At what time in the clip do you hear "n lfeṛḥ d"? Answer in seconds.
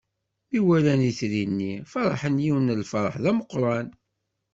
2.75-3.25